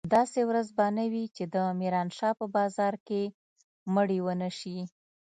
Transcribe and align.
داسې 0.15 0.39
ورځ 0.49 0.67
به 0.77 0.85
نه 0.97 1.05
وي 1.11 1.25
چې 1.35 1.43
د 1.53 1.55
ميرانشاه 1.79 2.37
په 2.39 2.45
بازار 2.55 2.93
کښې 3.07 3.23
مړي 3.95 4.19
ونه 4.25 4.49
سي. 4.59 4.77